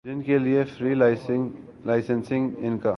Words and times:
جن 0.05 0.21
کے 0.21 0.37
لیے 0.37 0.63
فری 0.63 0.93
لانسنگ 0.93 2.49
ان 2.57 2.77
کا 2.77 2.89